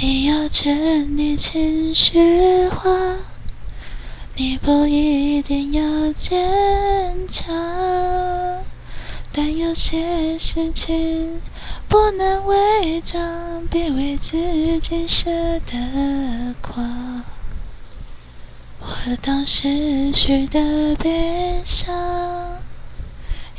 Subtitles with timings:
[0.00, 2.88] 你要权力情绪化，
[4.36, 7.52] 你不一定要坚强，
[9.32, 11.40] 但有些事情
[11.88, 15.28] 不能伪装，别为自己舍
[15.66, 17.24] 得狂。
[18.78, 22.56] 我懂失去的悲伤，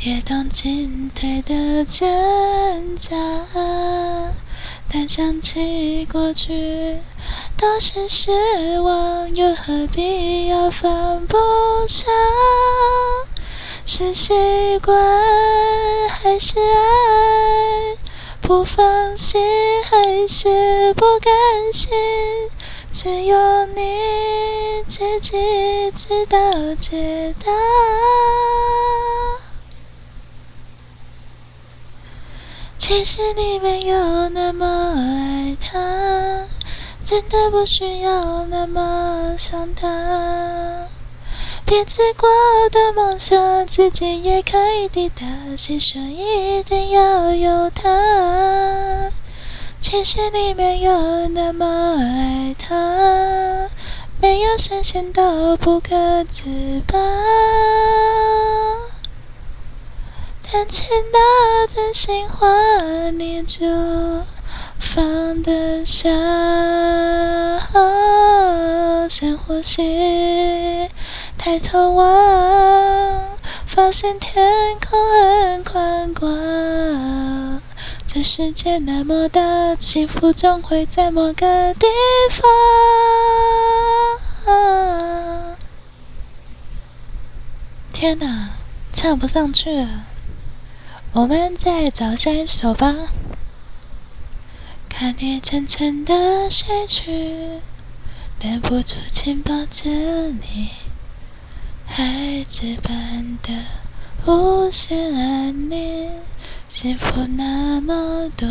[0.02, 3.18] 也懂进退的挣扎，
[4.92, 6.98] 但想起过去
[7.56, 8.32] 都是失
[8.82, 11.38] 望，又何必要放不
[11.88, 12.08] 下？
[13.86, 14.34] 是习
[14.80, 14.98] 惯
[16.10, 17.98] 还是爱？
[18.42, 19.40] 不放心
[19.84, 21.32] 还是不甘
[21.72, 21.90] 心？
[22.92, 23.82] 只有你
[24.88, 26.38] 自己知道
[26.80, 27.52] 解答。
[32.90, 35.78] 其实你没有那么爱他，
[37.06, 40.88] 真的不需要那么想他。
[41.68, 42.28] 编织过
[42.72, 45.24] 的梦想，自己也可以抵达。
[45.56, 49.12] 谁说一定要有他？
[49.80, 53.70] 其实你没有那么爱他，
[54.20, 56.98] 没有深陷到不可自拔。
[60.52, 61.20] 但见到
[61.74, 62.48] 真心话，
[63.12, 63.68] 你就
[64.80, 66.10] 放得下。
[69.08, 70.90] 深呼吸，
[71.38, 74.44] 抬头望，发现天
[74.80, 77.62] 空很宽广。
[78.08, 81.86] 这世界那么大，幸福总会在某个地
[82.32, 82.42] 方。
[87.94, 88.50] 天哪，
[88.94, 90.06] 唱不上去了，
[91.12, 92.96] 我们再找下一首吧。
[94.88, 97.62] 看你沉沉的睡去，
[98.40, 99.90] 忍不住紧抱着
[100.30, 100.70] 你，
[101.88, 103.52] 孩子般的
[104.28, 106.12] 无限安宁。
[106.70, 108.48] 幸福那么多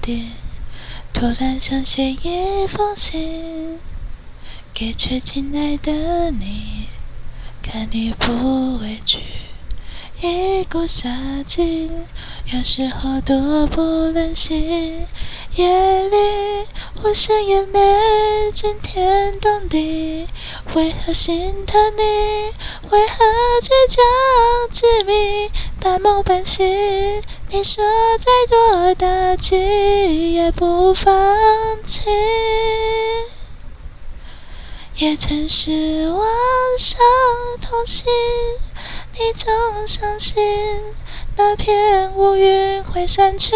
[0.00, 0.30] 点，
[1.12, 3.78] 突然想写一封信，
[4.72, 6.88] 给最亲爱的你，
[7.62, 9.20] 看你不委屈，
[10.20, 11.08] 一股杀
[11.46, 11.88] 气，
[12.52, 13.80] 有时候多不
[14.12, 15.06] 忍心。
[15.54, 16.66] 夜里
[17.04, 20.28] 我想眼泪惊天动地，
[20.74, 22.02] 为何心疼你？
[22.90, 23.24] 为何
[23.62, 24.02] 倔强
[24.72, 25.48] 执迷？
[25.80, 26.66] 半梦半醒，
[27.50, 27.84] 你说
[28.18, 31.14] 再多打击也不放
[31.86, 32.10] 弃。
[34.96, 36.26] 也曾失望
[36.76, 36.98] 伤
[37.62, 38.10] 痛心，
[39.14, 39.48] 你总
[39.86, 40.36] 相信
[41.36, 43.54] 那片乌云会散去。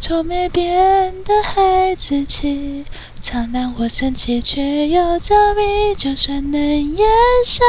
[0.00, 2.86] 从没变的孩子气，
[3.20, 5.94] 常让我生气却又着迷。
[5.96, 7.08] 就算能演
[7.44, 7.66] 上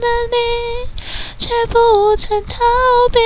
[0.00, 0.36] 了你，
[1.36, 2.60] 却不曾逃
[3.12, 3.18] 避，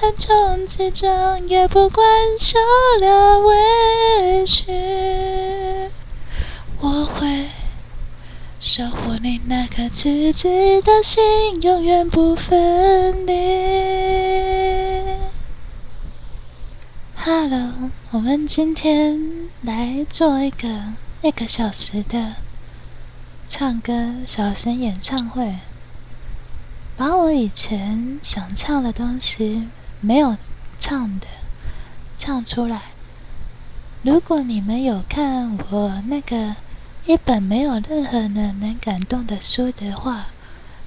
[0.00, 2.06] 横冲直撞，也不管
[2.38, 2.58] 受
[3.00, 4.72] 了委屈。
[6.80, 7.48] 我会
[8.66, 10.48] 守护你那颗赤子
[10.80, 13.34] 的心，永远不分离。
[17.14, 19.20] Hello，我们今天
[19.60, 22.36] 来做一个一个小时的
[23.50, 25.56] 唱歌小型演唱会，
[26.96, 29.68] 把我以前想唱的东西
[30.00, 30.38] 没有
[30.80, 31.26] 唱的
[32.16, 32.80] 唱出来。
[34.00, 36.56] 如果你们有看我那个
[37.06, 40.26] 一本没有任何人能感动的书的话，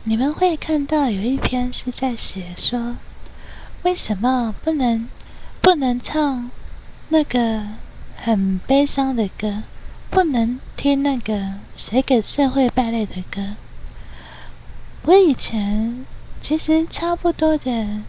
[0.03, 2.95] 你们会看到有一篇是在写说，
[3.83, 5.07] 为什么不能。
[5.59, 6.49] 不能唱
[7.09, 7.61] 那个
[8.15, 9.63] 很悲伤的歌，
[10.09, 13.55] 不能听那个写给社会败类的歌。
[15.01, 16.05] 我以前
[16.39, 18.01] 其实差不多的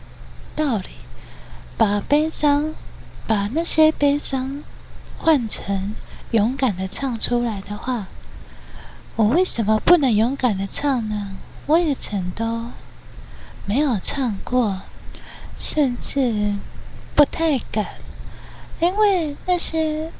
[0.55, 0.85] 道理，
[1.77, 2.75] 把悲伤，
[3.27, 4.63] 把那些悲伤
[5.17, 5.97] 换成
[6.31, 8.07] 勇敢的唱出来的话，
[9.17, 11.37] 我为什么不能勇敢的唱呢？
[11.67, 12.71] 我以前都
[13.67, 14.83] 没有唱过，
[15.57, 16.55] 甚至。
[17.15, 17.85] 不太敢，
[18.79, 20.13] 因为那些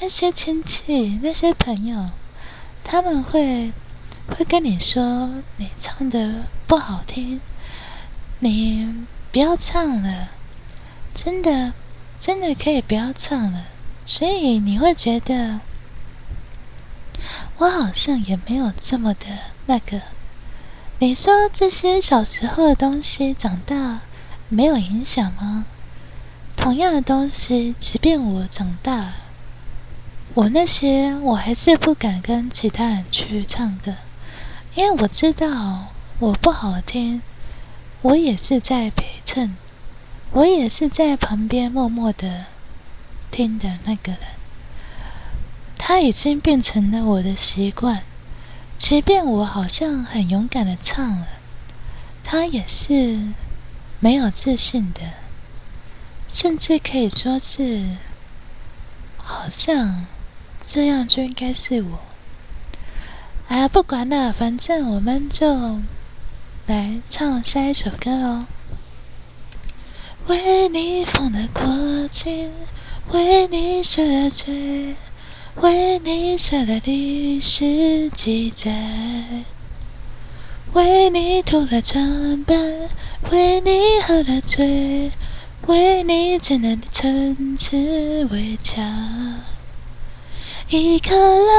[0.00, 2.08] 那些亲戚、那些朋友，
[2.82, 3.72] 他们会
[4.26, 7.42] 会跟你说你唱的不好听，
[8.38, 10.28] 你不要唱了，
[11.14, 11.74] 真的
[12.18, 13.66] 真的可以不要唱了。
[14.12, 15.60] 所以你会觉得
[17.58, 19.26] 我好像也没有这么的
[19.66, 20.02] 那个。
[20.98, 24.00] 你说这些小时候的东西，长大
[24.48, 25.64] 没有影响吗？
[26.56, 29.12] 同样的东西，即便我长大，
[30.34, 33.94] 我那些我还是不敢跟其他人去唱歌，
[34.74, 35.84] 因为我知道
[36.18, 37.22] 我不好听，
[38.02, 39.56] 我也是在陪衬，
[40.32, 42.46] 我也是在旁边默默的
[43.30, 44.20] 听的那个人。
[45.78, 48.02] 他已经变成了我的习惯，
[48.76, 51.26] 即便我好像很勇敢的唱了，
[52.22, 53.18] 他也是
[53.98, 55.00] 没有自信的，
[56.28, 57.96] 甚至可以说是。
[59.16, 60.06] 好像
[60.66, 62.00] 这样就应该是我。
[63.48, 65.80] 哎呀，不管了，反正我们就
[66.66, 68.46] 来唱下一首歌哦。
[70.26, 72.50] 为你疯了过境，
[73.12, 74.94] 为你舍了罪，
[75.56, 78.70] 为你写了历史记载，
[80.74, 82.56] 为你涂了妆扮，
[83.30, 85.10] 为你喝了醉。
[85.66, 88.82] 为你建了城池围墙，
[90.68, 91.50] 一颗热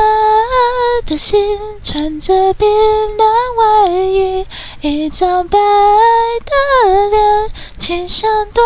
[1.06, 1.40] 的心，
[1.84, 3.28] 穿着冰冷
[3.58, 4.46] 外衣，
[4.82, 7.52] 一张白的脸，
[7.92, 8.64] 签上多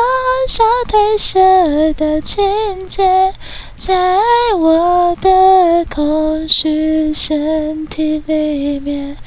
[0.47, 3.33] 少褪色的情节，
[3.75, 4.19] 在
[4.55, 9.17] 我的空虚身体里面。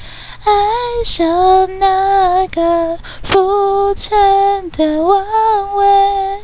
[0.45, 6.39] 爱上那个浮沉的王位。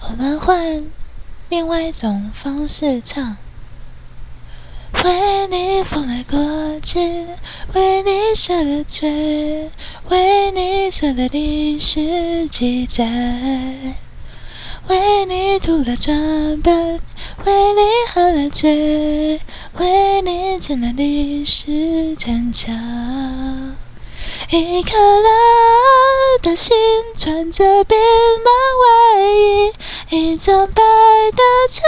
[0.00, 0.86] 我们换
[1.50, 3.36] 另外一种方式唱。
[5.04, 6.98] 为你疯了过去，
[7.74, 9.70] 为你写了罪，
[10.08, 13.04] 为你做了历史记载。
[14.88, 16.14] 为你涂了妆
[16.62, 16.74] 扮，
[17.44, 17.80] 为你
[18.14, 19.38] 喝了醉，
[19.78, 23.73] 为你建了历史城墙。
[24.50, 24.90] 一颗
[25.22, 25.28] 热
[26.42, 26.76] 的心，
[27.16, 28.46] 穿着冰冷
[28.82, 29.72] 外衣，
[30.10, 30.82] 一张白
[31.32, 31.82] 的侧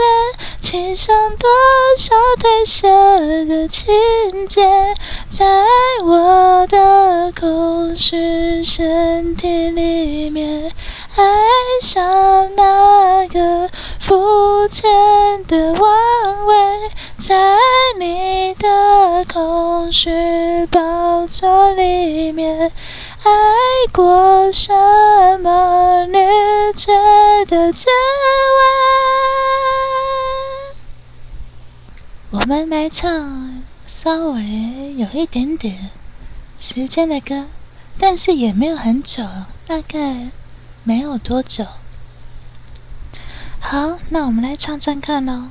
[0.00, 1.48] 脸，签上多
[1.96, 2.88] 少褪色
[3.46, 3.94] 的情
[4.48, 4.62] 节，
[5.30, 5.64] 在
[6.04, 10.72] 我的空虚身体里面。
[11.14, 11.22] 爱
[11.82, 13.70] 上那个
[14.00, 14.90] 肤浅
[15.46, 16.54] 的王位，
[17.22, 17.36] 在
[18.00, 20.10] 你的空虚
[20.66, 22.72] 宝座里面，
[23.22, 23.30] 爱
[23.92, 24.72] 过什
[25.38, 26.18] 么女
[26.74, 26.92] 爵
[27.46, 27.86] 的滋
[32.30, 32.32] 味？
[32.32, 35.90] 我们来唱稍微有一点点
[36.58, 37.46] 时间的歌，
[38.00, 39.22] 但是也没有很久，
[39.68, 40.30] 大概。
[40.84, 41.64] 没有多久，
[43.60, 45.50] 好，那我们来唱唱看喽。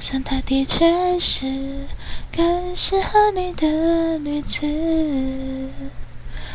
[0.00, 1.46] 想她的确是
[2.34, 4.66] 更适合你的女子。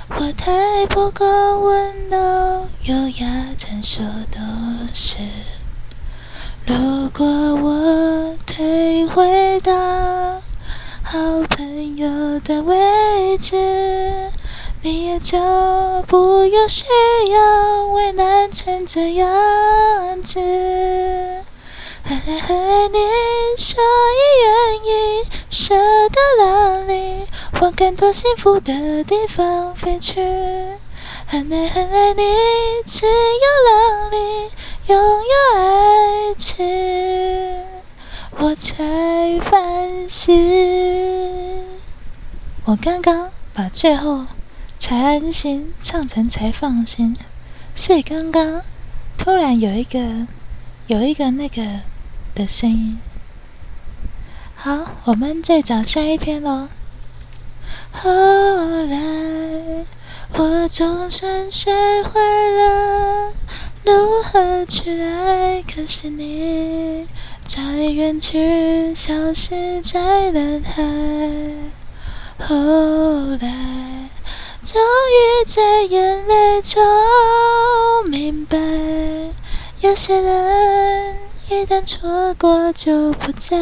[0.10, 1.25] 我太不够
[1.62, 4.01] 温柔、优雅、成熟，
[4.31, 4.40] 都
[4.94, 5.18] 是。
[6.66, 9.73] 如果我退回到
[11.04, 11.19] 好
[11.50, 14.31] 朋友的位置。
[14.85, 15.40] 你也就
[16.07, 16.83] 不用需
[17.31, 20.38] 要为难成这样子，
[22.04, 23.00] 嘿嘿嘿，你
[23.57, 24.52] 所以愿
[24.86, 25.76] 意舍
[26.10, 27.26] 得让你
[27.62, 30.22] 往更多幸福的地方飞去，
[31.26, 32.24] 很爱很爱你，
[32.86, 34.50] 只有让你
[34.88, 37.66] 拥有爱情，
[38.38, 41.64] 我才放心。
[42.66, 44.26] 我刚刚把最后。
[44.80, 47.16] 才安心唱成才放心，
[47.74, 48.62] 所以刚刚
[49.18, 50.28] 突然有一个
[50.88, 51.80] 有一个那个
[52.36, 53.00] 的声音。
[54.65, 56.69] 好，我们再找下一篇喽。
[57.91, 58.95] 后来
[60.37, 61.69] 我总算学
[62.01, 63.33] 会了
[63.83, 67.05] 如何去爱，可是你
[67.43, 70.81] 早已远去，消失在人海。
[72.39, 72.55] 后
[73.41, 74.09] 来。
[74.63, 76.81] 终于在眼泪中
[78.07, 78.57] 明白，
[79.81, 81.17] 有些人
[81.54, 83.56] 一旦错过就不再。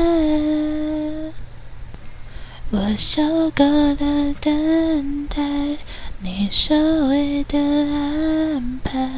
[2.71, 3.21] 我受
[3.51, 5.77] 够了等待，
[6.21, 6.73] 你所
[7.09, 9.09] 谓的安排，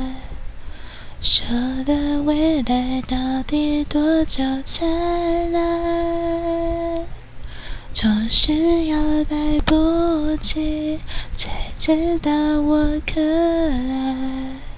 [1.22, 1.46] 说
[1.86, 4.88] 的未来到底多久才
[5.52, 7.06] 来？
[7.94, 8.98] 总是要
[9.30, 11.00] 来不及
[11.36, 14.73] 才知道我可爱。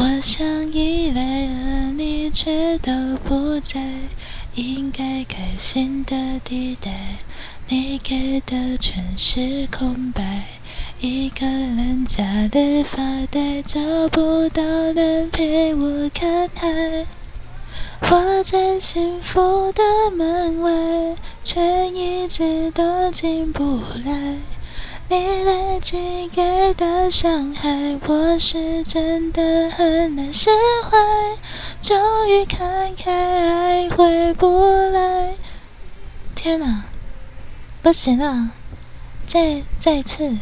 [0.00, 2.92] 我想依赖，而你却都
[3.24, 3.82] 不在，
[4.54, 6.14] 应该开心的
[6.44, 7.16] 地带，
[7.66, 10.44] 你给的全是空白。
[11.00, 13.02] 一个人假的发
[13.32, 17.04] 呆，找不到人陪我看海。
[18.02, 19.82] 我在幸福的
[20.16, 24.36] 门外，却一直都进不来。
[25.10, 30.50] 你累积给的伤害，我是真的很难释
[30.84, 30.98] 怀。
[31.80, 35.34] 终于看开，爱回不来。
[36.34, 36.84] 天哪，
[37.80, 38.50] 不行了，
[39.26, 40.36] 再再次。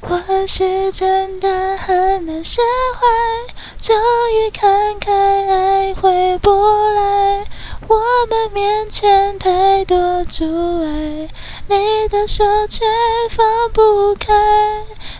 [0.00, 2.62] 我是真的很难释
[2.94, 3.94] 怀，终
[4.32, 6.50] 于看开，爱回不
[6.94, 7.44] 来。
[7.86, 10.44] 我们面前太多阻
[10.82, 11.28] 碍，
[11.68, 12.84] 你的手却
[13.30, 14.32] 放不开，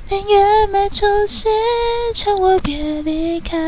[0.09, 1.49] 宁愿没出息，
[2.15, 3.59] 求我别离开。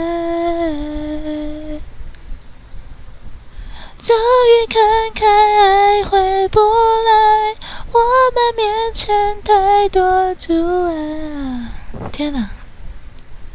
[4.00, 4.82] 终于看
[5.14, 7.56] 开，爱回不来。
[7.92, 8.00] 我
[8.34, 11.72] 们面前太多阻碍，
[12.12, 12.50] 天哪！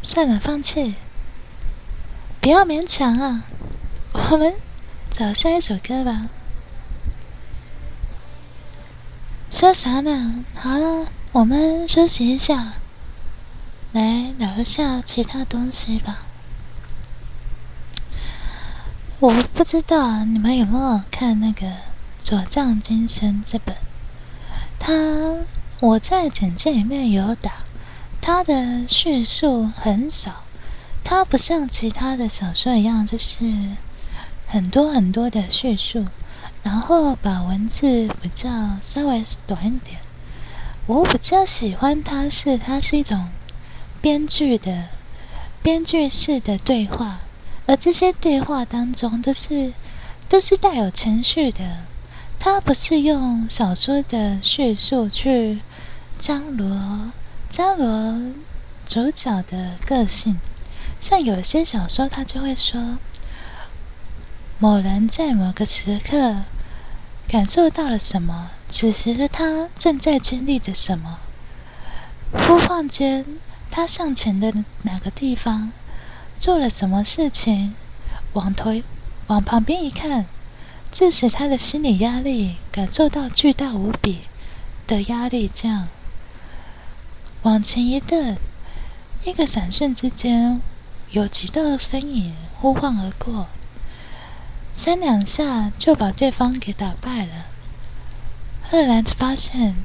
[0.03, 0.95] 算了，放弃，
[2.39, 3.43] 不要勉强啊！
[4.31, 4.53] 我们
[5.13, 6.29] 找下一首歌吧。
[9.51, 10.45] 说啥呢？
[10.55, 12.73] 好了，我们休息一下，
[13.91, 16.19] 来聊一下其他东西吧。
[19.19, 21.67] 我不知道你们有没有看那个
[22.21, 23.75] 《左藏金身》这本。
[24.79, 24.93] 他
[25.81, 27.51] 我在简介里面有打，
[28.21, 30.43] 他的叙述很少，
[31.03, 33.45] 他不像其他的小说一样，就是
[34.51, 36.07] 很多很多的叙述，
[36.61, 38.49] 然后把文字比较
[38.81, 40.01] 稍微短一点。
[40.87, 43.29] 我比较喜欢它是它是一种
[44.01, 44.89] 编剧的
[45.63, 47.19] 编剧式的对话，
[47.65, 49.71] 而这些对话当中都是
[50.27, 51.77] 都是带有情绪的。
[52.37, 55.59] 它不是用小说的叙述去
[56.19, 57.11] 张罗
[57.49, 58.33] 张罗
[58.85, 60.41] 主角的个性，
[60.99, 62.97] 像有些小说，他就会说
[64.63, 66.43] 某人在某个时刻
[67.27, 71.17] 感受到了什么，此时的他正在经历着什么。
[72.31, 73.25] 呼唤间，
[73.71, 74.53] 他向前的
[74.83, 75.71] 哪个地方
[76.37, 77.73] 做了什么事情，
[78.33, 78.79] 往头
[79.25, 80.27] 往旁边一看。
[80.91, 84.19] 致使他的心理压力感受到巨大无比
[84.85, 85.87] 的压力，降
[87.41, 88.37] 往前一顿，
[89.23, 90.61] 一个闪瞬之间，
[91.09, 93.47] 有几道身影呼唤而过，
[94.75, 97.45] 三两下就把对方给打败了。
[98.63, 99.75] 赫然发现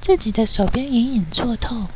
[0.00, 1.88] 自己的手边隐隐作痛，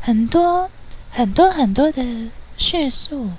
[0.00, 0.70] 很多
[1.10, 3.32] 很多很多的叙述。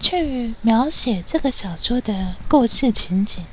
[0.00, 3.44] 去描写这个小说的故事情景，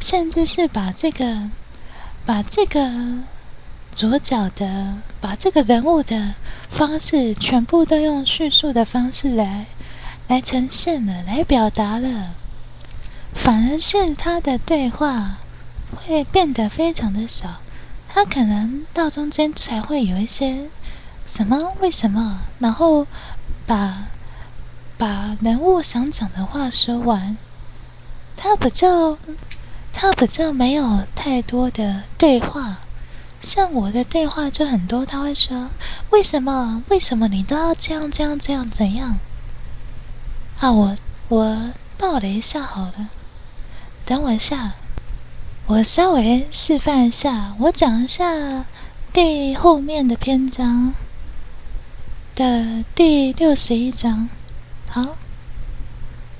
[0.00, 1.48] 甚至是把这个
[2.24, 2.90] 把这个
[3.94, 6.34] 主角的把这个人物的
[6.68, 9.66] 方式，全部都用叙述的方式来
[10.26, 12.34] 来呈现了，来表达了。
[13.36, 15.36] 反而是他的对话
[15.94, 17.60] 会变得非常的少，
[18.08, 20.68] 他可能到中间才会有一些
[21.26, 23.06] 什么为什么，然后
[23.66, 24.08] 把。
[24.98, 27.36] 把人物想讲的话说完，
[28.34, 29.18] 他比较，
[29.92, 32.78] 他比较没有太多的对话。
[33.42, 35.68] 像我的对话就很多，他会说
[36.08, 36.82] ：“为什么？
[36.88, 38.70] 为什么你都要这样、这样、这样？
[38.70, 39.18] 怎样？”
[40.60, 40.96] 啊，我
[41.28, 43.10] 我报了一下好了，
[44.06, 44.74] 等我一下，
[45.66, 48.64] 我稍微示范一下，我讲一下
[49.12, 50.94] 第后面的篇章
[52.36, 54.28] 的第六十一章。
[54.88, 55.16] 好，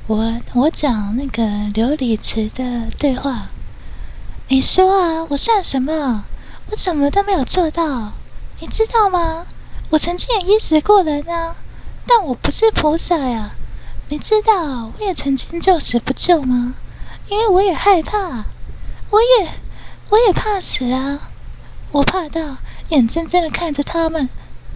[0.06, 3.49] 我我讲那个琉璃池的对话。
[4.46, 6.25] 你说啊，我算什么？
[6.70, 8.12] 我什么都没有做到，
[8.61, 9.44] 你知道吗？
[9.90, 11.56] 我曾经也医死过人啊，
[12.06, 13.56] 但我不是菩萨呀。
[14.08, 16.75] 你知道，我也曾经救死不救吗？
[17.28, 18.45] 因为我也害怕，
[19.11, 19.50] 我也
[20.11, 21.30] 我也怕死啊。
[21.92, 22.59] 我怕到
[22.90, 24.28] 眼睁睁的看着他们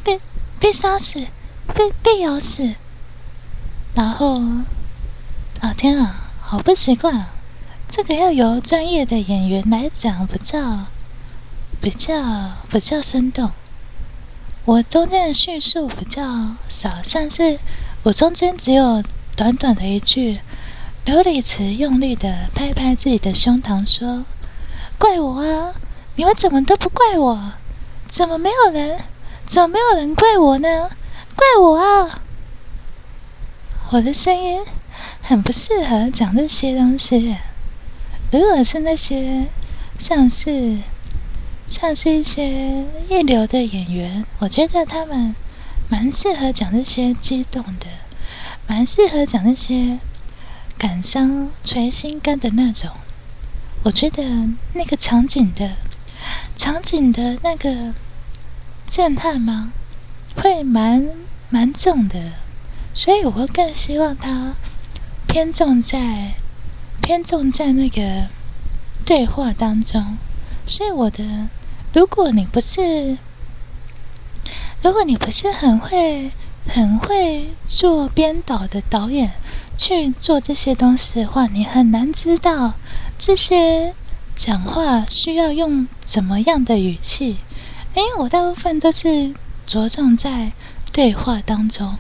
[0.04, 0.20] 被
[0.58, 1.26] 被杀死，
[1.74, 2.74] 被被咬死。
[3.94, 4.40] 然后，
[5.60, 7.30] 啊天啊，好不习惯啊！
[7.88, 10.86] 这个要由专业的演员来讲，比较、
[11.80, 13.50] 比较、比较生动。
[14.64, 16.22] 我中间的叙述比较
[16.68, 17.58] 少，像是
[18.04, 19.02] 我中间只有
[19.36, 20.40] 短短的一句，
[21.04, 24.24] 刘礼慈用力的拍拍自己的胸膛说
[24.98, 25.74] ：“怪我啊！
[26.16, 27.52] 你们怎么都不怪我？
[28.08, 29.00] 怎么没有人？
[29.46, 30.90] 怎么没有人怪我呢？
[31.34, 32.20] 怪我啊！”
[33.92, 34.62] 我的声音
[35.22, 37.36] 很不适合讲这些东西。
[38.30, 39.46] 如果是那些
[39.98, 40.78] 像是
[41.66, 45.34] 像是一些一流的演员，我觉得他们
[45.88, 47.86] 蛮适合讲这些激动的，
[48.68, 49.98] 蛮适合讲那些
[50.80, 52.88] 感伤捶心肝的那种。
[53.82, 55.72] 我觉得那个场景的
[56.56, 57.92] 场景的那个
[58.88, 59.72] 震撼吗，
[60.34, 61.06] 会蛮
[61.50, 62.32] 蛮重的。
[62.94, 64.54] 所以，我会更希望他
[65.26, 66.32] 偏重在
[67.02, 68.28] 偏重在那个
[69.04, 70.16] 对话当中。
[70.64, 71.48] 所以，我的，
[71.92, 73.18] 如果你不是，
[74.82, 76.30] 如果你不是很会
[76.66, 79.32] 很会做编导的导演
[79.76, 82.74] 去做这些东西的话，你很难知道
[83.18, 83.94] 这些
[84.36, 87.38] 讲话需要用怎么样的语气。
[87.94, 89.34] 因为我大部分都是
[89.66, 90.52] 着重在
[90.92, 91.96] 对话当中。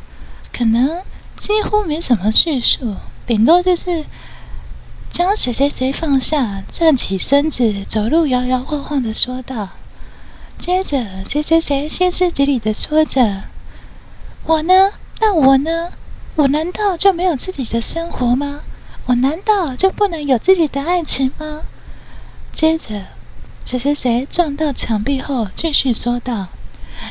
[0.52, 1.02] 可能
[1.36, 4.04] 几乎没什么叙述，顶多就是
[5.10, 9.70] 将谁谁谁放下，站起身子，走路摇摇晃晃的说道。
[10.58, 13.44] 接着谁谁谁歇斯底里的说着
[14.44, 14.90] ：“我呢？
[15.20, 15.92] 那我呢？
[16.36, 18.60] 我难道就没有自己的生活吗？
[19.06, 21.62] 我难道就不能有自己的爱情吗？”
[22.52, 23.06] 接着
[23.64, 26.48] 谁谁谁撞到墙壁后，继续说道：“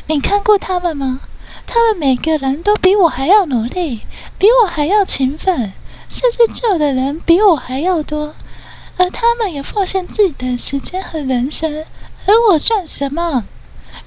[0.08, 1.20] 你看过他们吗？”
[1.66, 4.02] 他们每个人都比我还要努力，
[4.38, 5.72] 比我还要勤奋，
[6.08, 8.34] 甚至救的人比我还要多，
[8.96, 11.84] 而他们也奉献自己的时间和人生，
[12.26, 13.44] 而我算什么？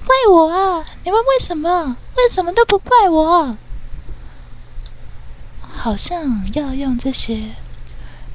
[0.06, 0.84] 怪我啊！
[1.04, 1.96] 你们为什么？
[2.16, 3.56] 为什么都不怪我？
[5.72, 7.50] 好像要用这些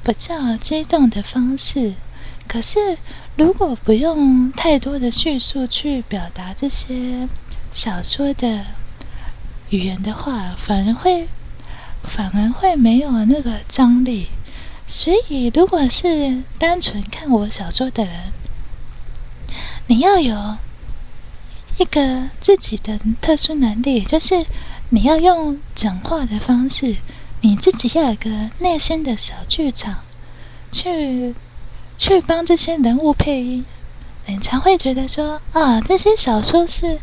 [0.03, 1.93] 比较激动的方式，
[2.47, 2.97] 可是
[3.35, 7.27] 如果不用太多的叙述去表达这些
[7.71, 8.65] 小说的。
[9.71, 11.27] 语言的话，反而会，
[12.01, 14.29] 反而会没有那个张力。
[14.87, 18.31] 所以，如果是单纯看我小说的人，
[19.85, 20.57] 你要有
[21.79, 24.45] 一个自己的特殊能力，就是
[24.89, 26.97] 你要用讲话的方式，
[27.41, 29.95] 你自己要有个内心的小剧场，
[30.71, 31.33] 去
[31.97, 33.65] 去帮这些人物配音，
[34.27, 36.99] 你才会觉得说啊，这些小说是。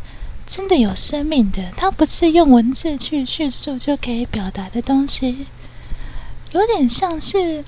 [0.49, 5.45] 真的有生命的，它不是用文字去叙述就可以表达的东西，
[6.53, 7.65] 有点像是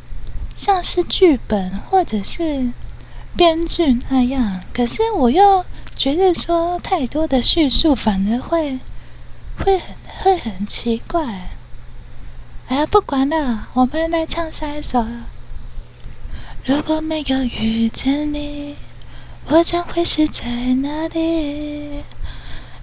[0.55, 2.71] 像是剧本或者是
[3.35, 4.63] 编剧那样。
[4.73, 5.65] 可是我又
[5.99, 8.79] 觉得说太多的叙述反而会
[9.57, 11.49] 会很会很奇怪。
[12.69, 15.25] 哎呀，不管了，我们来唱下一首了。
[16.63, 18.77] 如果没有遇见你，
[19.49, 22.01] 我将会是在哪里？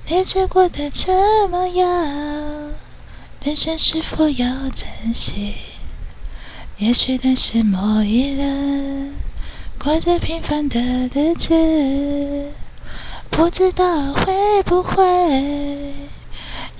[0.07, 1.14] 你结果的怎
[1.50, 2.74] 么样？
[3.42, 5.55] 人生是否要珍惜？
[6.76, 9.14] 也许认识某一人，
[9.83, 10.79] 过着平凡的
[11.14, 12.52] 日子，
[13.31, 15.05] 不知道会不会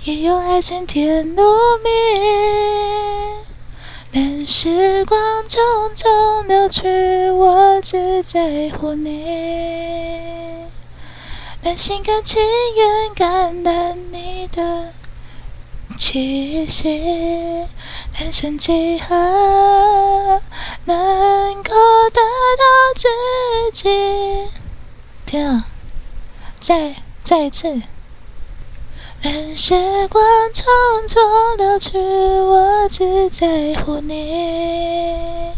[0.03, 1.43] 也有爱情甜如
[1.83, 1.89] 蜜。
[4.11, 5.59] 任时光匆
[5.95, 10.65] 匆流去，我只在乎你。
[11.75, 12.41] 心甘情
[12.75, 14.93] 愿感染你的
[15.97, 16.89] 气息，
[18.17, 20.41] 人生几何
[20.85, 21.73] 能够
[22.09, 22.63] 得到
[22.95, 23.07] 自
[23.73, 24.47] 己？
[25.25, 25.67] 天啊！
[26.67, 27.81] 再再一次，
[29.21, 29.73] 任时
[30.09, 30.65] 光匆
[31.07, 35.53] 匆流去，我只在乎你。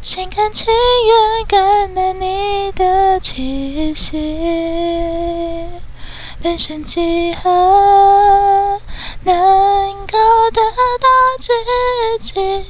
[0.00, 0.72] 心甘情
[1.06, 4.16] 愿感染你的气息，
[6.40, 8.80] 人生几何
[9.24, 10.16] 能够
[10.54, 11.06] 得到
[11.38, 11.52] 自
[12.24, 12.64] 己？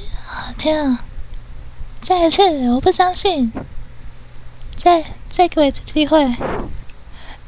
[0.57, 1.05] 天啊！
[2.01, 3.53] 再一次，我不相信。
[4.75, 6.35] 再再给我一次机会。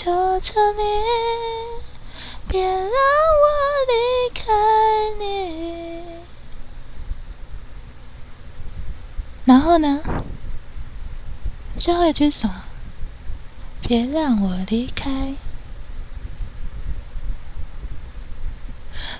[0.00, 0.82] 求求你，
[2.46, 3.48] 别让我
[3.88, 4.52] 离开
[5.18, 6.04] 你。
[9.44, 10.00] 然后呢？
[11.80, 12.62] 最后一句什么？
[13.82, 15.34] 别让我离开。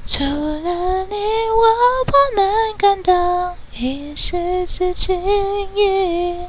[0.06, 1.16] 除了你，
[1.50, 5.20] 我不能感到一丝丝情
[5.74, 6.46] 意。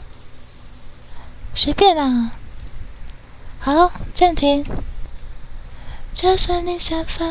[1.56, 2.34] 随便啦。
[3.60, 4.66] 好，暂停。
[6.14, 7.28] 就算你想放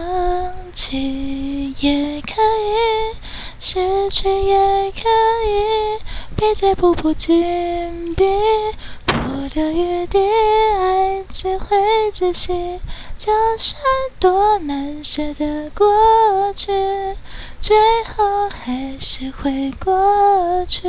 [0.75, 3.17] 弃，也可以；
[3.59, 5.09] 失去也可
[5.47, 5.99] 以。
[6.37, 8.25] 别再步步紧逼，
[9.07, 9.14] 不
[9.55, 10.19] 留余地，
[10.79, 11.77] 爱只会
[12.12, 12.79] 窒息。
[13.17, 13.83] 就算
[14.21, 16.67] 多难舍的过去，
[17.61, 20.88] 最后还是会过去。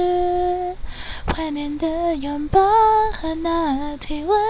[1.31, 2.59] 怀念的拥抱
[3.13, 4.41] 和那体温，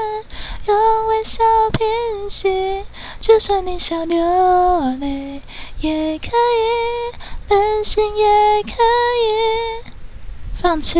[0.66, 2.84] 用微笑平息。
[3.20, 4.18] 就算你想流
[5.00, 5.42] 泪，
[5.82, 9.92] 也可以，任性也可以，
[10.62, 10.98] 放弃。